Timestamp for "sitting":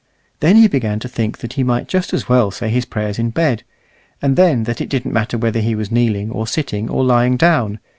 6.47-6.89